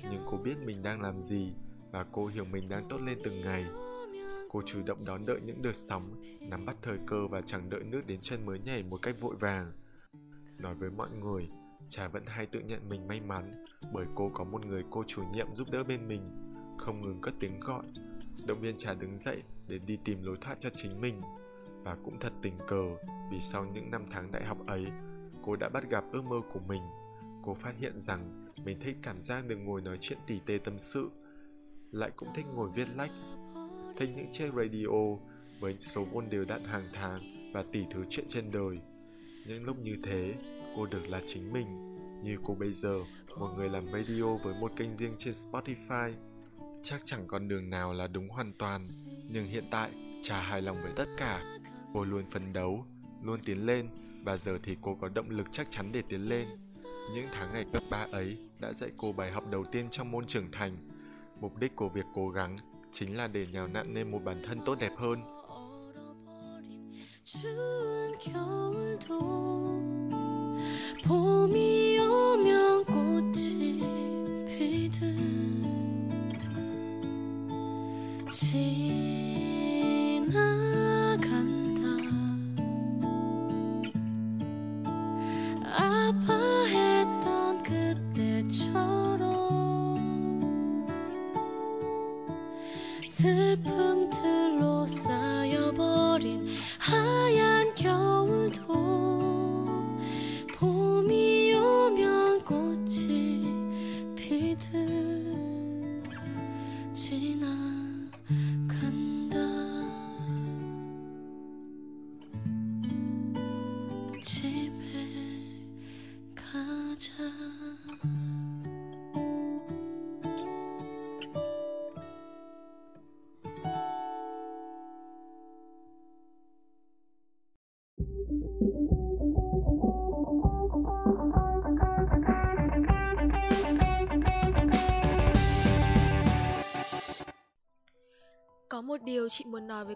[0.02, 1.52] nhưng cô biết mình đang làm gì
[1.92, 3.64] và cô hiểu mình đang tốt lên từng ngày.
[4.54, 7.84] Cô chủ động đón đợi những đợt sóng, nắm bắt thời cơ và chẳng đợi
[7.84, 9.72] nước đến chân mới nhảy một cách vội vàng.
[10.58, 11.48] Nói với mọi người,
[11.88, 15.22] Trà vẫn hay tự nhận mình may mắn bởi cô có một người cô chủ
[15.32, 16.22] nhiệm giúp đỡ bên mình,
[16.78, 17.84] không ngừng cất tiếng gọi,
[18.46, 21.20] động viên Trà đứng dậy để đi tìm lối thoát cho chính mình.
[21.82, 22.96] Và cũng thật tình cờ
[23.30, 24.84] vì sau những năm tháng đại học ấy,
[25.42, 26.82] cô đã bắt gặp ước mơ của mình.
[27.44, 30.78] Cô phát hiện rằng mình thích cảm giác được ngồi nói chuyện tỉ tê tâm
[30.78, 31.10] sự,
[31.90, 33.10] lại cũng thích ngồi viết lách,
[33.96, 35.16] thành những chiếc radio
[35.60, 37.20] với số vốn đều đặn hàng tháng
[37.52, 38.78] và tỷ thứ chuyện trên đời.
[39.46, 40.34] Những lúc như thế,
[40.76, 41.66] cô được là chính mình,
[42.22, 42.98] như cô bây giờ,
[43.38, 46.12] một người làm radio với một kênh riêng trên Spotify.
[46.82, 48.82] Chắc chẳng con đường nào là đúng hoàn toàn,
[49.30, 49.90] nhưng hiện tại
[50.22, 51.58] chả hài lòng với tất cả.
[51.94, 52.84] Cô luôn phấn đấu,
[53.22, 53.88] luôn tiến lên
[54.24, 56.48] và giờ thì cô có động lực chắc chắn để tiến lên.
[57.14, 60.26] Những tháng ngày cấp 3 ấy đã dạy cô bài học đầu tiên trong môn
[60.26, 60.76] trưởng thành.
[61.40, 62.56] Mục đích của việc cố gắng
[62.93, 65.19] chính là để nhào nặn nên một bản thân tốt đẹp hơn.
[67.31, 69.09] 추운 겨울도
[71.05, 73.83] 봄이 오면 꽃이
[74.47, 74.99] 피듯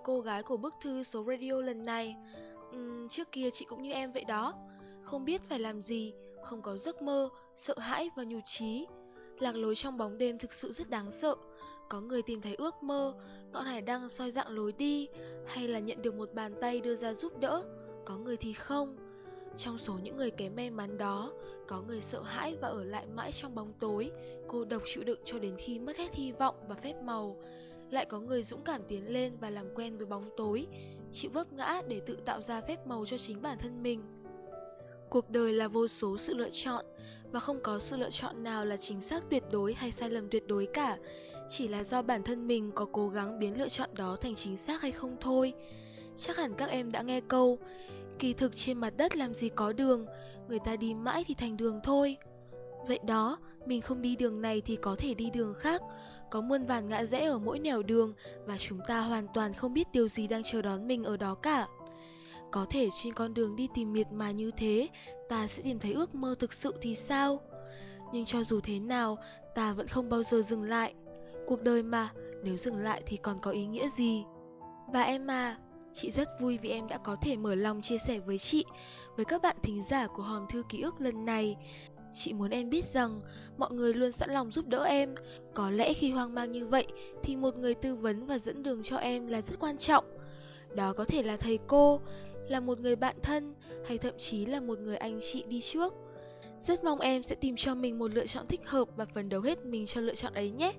[0.08, 2.16] cô gái của bức thư số radio lần này.
[2.76, 4.54] Uhm, trước kia chị cũng như em vậy đó,
[5.02, 6.12] không biết phải làm gì,
[6.44, 8.86] không có giấc mơ, sợ hãi và nhụt trí
[9.38, 11.34] Lạc lối trong bóng đêm thực sự rất đáng sợ.
[11.88, 13.14] Có người tìm thấy ước mơ,
[13.52, 15.08] ngọn hải đăng soi dạng lối đi,
[15.46, 17.64] hay là nhận được một bàn tay đưa ra giúp đỡ.
[18.04, 18.96] Có người thì không.
[19.56, 21.32] Trong số những người kém may mắn đó,
[21.66, 24.10] có người sợ hãi và ở lại mãi trong bóng tối,
[24.46, 27.36] cô độc chịu đựng cho đến khi mất hết hy vọng và phép màu
[27.90, 30.66] lại có người dũng cảm tiến lên và làm quen với bóng tối.
[31.12, 34.02] Chịu vấp ngã để tự tạo ra phép màu cho chính bản thân mình.
[35.10, 36.84] Cuộc đời là vô số sự lựa chọn
[37.32, 40.28] và không có sự lựa chọn nào là chính xác tuyệt đối hay sai lầm
[40.30, 40.98] tuyệt đối cả.
[41.48, 44.56] Chỉ là do bản thân mình có cố gắng biến lựa chọn đó thành chính
[44.56, 45.52] xác hay không thôi.
[46.16, 47.58] Chắc hẳn các em đã nghe câu,
[48.18, 50.06] kỳ thực trên mặt đất làm gì có đường,
[50.48, 52.16] người ta đi mãi thì thành đường thôi.
[52.86, 55.82] Vậy đó, mình không đi đường này thì có thể đi đường khác
[56.30, 58.14] có muôn vàn ngã rẽ ở mỗi nẻo đường
[58.46, 61.34] và chúng ta hoàn toàn không biết điều gì đang chờ đón mình ở đó
[61.34, 61.66] cả.
[62.50, 64.88] Có thể trên con đường đi tìm miệt mài như thế,
[65.28, 67.40] ta sẽ tìm thấy ước mơ thực sự thì sao?
[68.12, 69.18] Nhưng cho dù thế nào,
[69.54, 70.94] ta vẫn không bao giờ dừng lại.
[71.46, 72.10] Cuộc đời mà,
[72.42, 74.24] nếu dừng lại thì còn có ý nghĩa gì?
[74.92, 75.56] Và em à,
[75.92, 78.64] chị rất vui vì em đã có thể mở lòng chia sẻ với chị,
[79.16, 81.56] với các bạn thính giả của hòm thư ký ức lần này.
[82.14, 83.20] Chị muốn em biết rằng
[83.58, 85.14] mọi người luôn sẵn lòng giúp đỡ em.
[85.54, 86.86] Có lẽ khi hoang mang như vậy
[87.22, 90.04] thì một người tư vấn và dẫn đường cho em là rất quan trọng.
[90.74, 92.00] Đó có thể là thầy cô,
[92.48, 93.54] là một người bạn thân
[93.86, 95.94] hay thậm chí là một người anh chị đi trước.
[96.60, 99.40] Rất mong em sẽ tìm cho mình một lựa chọn thích hợp và phấn đấu
[99.40, 100.72] hết mình cho lựa chọn ấy nhé.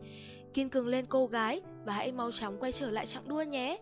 [0.53, 3.79] Kiên cường lên cô gái và hãy mau chóng quay trở lại trạng đua nhé.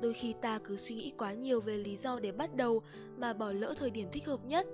[0.00, 2.82] Đôi khi ta cứ suy nghĩ quá nhiều về lý do để bắt đầu
[3.16, 4.66] mà bỏ lỡ thời điểm thích hợp nhất.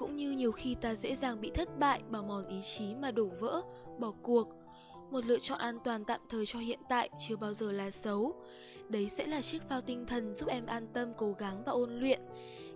[0.00, 3.10] Cũng như nhiều khi ta dễ dàng bị thất bại bằng mòn ý chí mà
[3.10, 3.62] đổ vỡ,
[3.98, 4.48] bỏ cuộc.
[5.10, 8.34] Một lựa chọn an toàn tạm thời cho hiện tại chưa bao giờ là xấu.
[8.88, 11.90] Đấy sẽ là chiếc phao tinh thần giúp em an tâm cố gắng và ôn
[11.90, 12.20] luyện.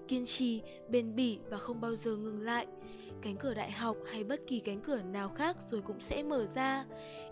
[0.08, 2.66] Kiên trì, bền bỉ và không bao giờ ngừng lại
[3.22, 6.46] cánh cửa đại học hay bất kỳ cánh cửa nào khác rồi cũng sẽ mở
[6.46, 6.84] ra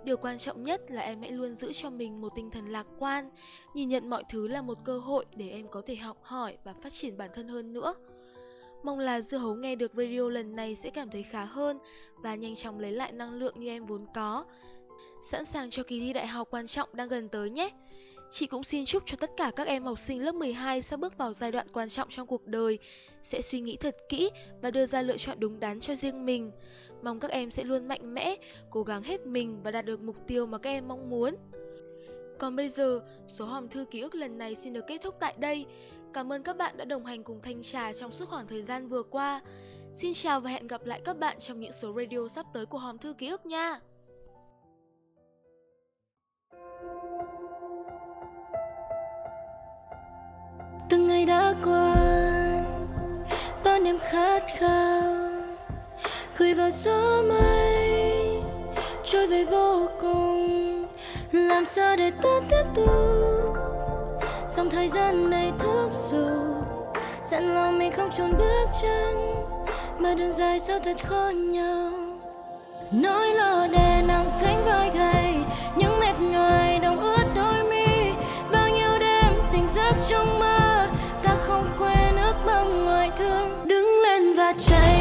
[0.04, 2.86] điều quan trọng nhất là em hãy luôn giữ cho mình một tinh thần lạc
[2.98, 3.30] quan
[3.74, 6.74] nhìn nhận mọi thứ là một cơ hội để em có thể học hỏi và
[6.82, 7.94] phát triển bản thân hơn nữa
[8.82, 11.78] mong là dưa hấu nghe được radio lần này sẽ cảm thấy khá hơn
[12.16, 14.44] và nhanh chóng lấy lại năng lượng như em vốn có
[15.24, 17.70] sẵn sàng cho kỳ thi đại học quan trọng đang gần tới nhé
[18.34, 21.18] Chị cũng xin chúc cho tất cả các em học sinh lớp 12 sắp bước
[21.18, 22.78] vào giai đoạn quan trọng trong cuộc đời
[23.22, 24.30] sẽ suy nghĩ thật kỹ
[24.62, 26.50] và đưa ra lựa chọn đúng đắn cho riêng mình.
[27.02, 28.36] Mong các em sẽ luôn mạnh mẽ,
[28.70, 31.34] cố gắng hết mình và đạt được mục tiêu mà các em mong muốn.
[32.38, 35.34] Còn bây giờ, số hòm thư ký ức lần này xin được kết thúc tại
[35.38, 35.66] đây.
[36.14, 38.86] Cảm ơn các bạn đã đồng hành cùng Thanh Trà trong suốt khoảng thời gian
[38.86, 39.40] vừa qua.
[39.92, 42.78] Xin chào và hẹn gặp lại các bạn trong những số radio sắp tới của
[42.78, 43.80] hòm thư ký ức nha.
[50.90, 51.94] từng ngày đã qua,
[53.64, 55.12] bao niềm khát khao,
[56.38, 58.42] gửi vào gió mây,
[59.04, 60.86] trôi về vô cùng,
[61.32, 63.71] làm sao để ta tiếp tục
[64.56, 66.66] dòng thời gian này thúc giục
[67.24, 69.16] dặn lòng mình không chùn bước chân,
[69.98, 71.90] mà đường dài sao thật khó nhau
[72.90, 75.34] nỗi lo đè nặng cánh vai gầy,
[75.76, 78.12] những mệt nhoài đông ướt đôi mi.
[78.52, 80.86] Bao nhiêu đêm tỉnh giấc trong mơ,
[81.22, 83.68] ta không quên ước mong ngoài thương.
[83.68, 84.91] Đứng lên và chạy.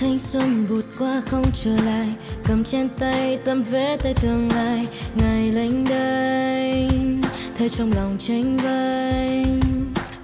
[0.00, 2.08] Thanh xuân vụt qua không trở lại.
[2.44, 7.22] Cầm trên tay tấm vé tới tương lai ngày lênh đênh
[7.58, 9.60] thấy trong lòng tranh vênh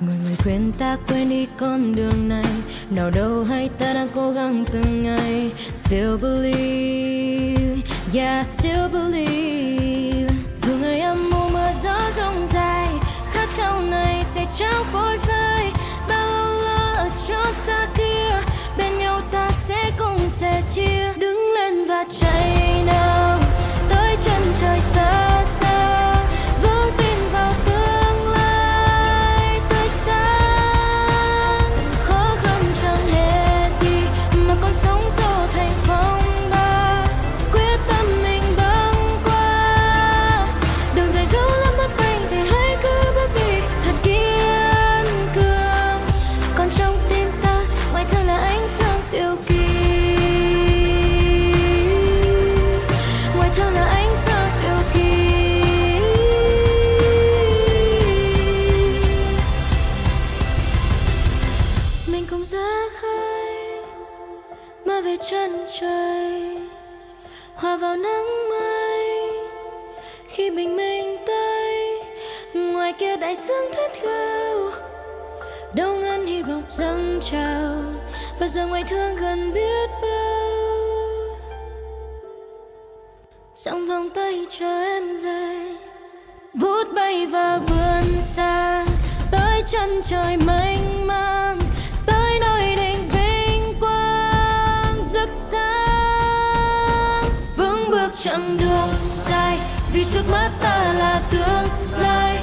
[0.00, 2.44] người người khuyên ta quên đi con đường này,
[2.90, 5.50] nào đâu hay ta đang cố gắng từng ngày.
[5.74, 7.82] Still believe,
[8.14, 10.34] yeah, still believe.
[10.62, 12.88] Dù ngày âm mưu mưa gió rông dài,
[13.32, 15.72] khát khao này sẽ trao phôi phai.
[16.08, 18.13] Bao lo ở chốn xa kia
[19.68, 21.13] nhau ta sẽ
[98.24, 99.58] chặng đường dài
[99.92, 102.38] vì trước mắt ta là tương lai.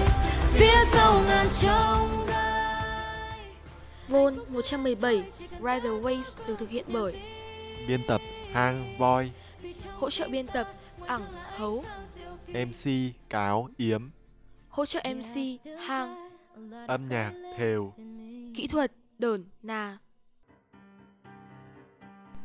[0.54, 3.40] Phía sau ngàn trông gai.
[4.08, 7.22] Vol 117 Ride the Waves được thực hiện bởi
[7.88, 8.22] Biên tập
[8.54, 9.32] Hang Voi,
[9.98, 10.68] Hỗ trợ biên tập
[11.08, 11.26] Ẳng
[11.56, 11.84] Hấu.
[12.48, 12.90] MC
[13.30, 14.10] Cáo Yếm,
[14.70, 15.38] Hỗ trợ MC
[15.80, 16.30] Hang.
[16.88, 17.94] Âm nhạc Thều.
[18.56, 19.98] Kỹ thuật Đờn Nà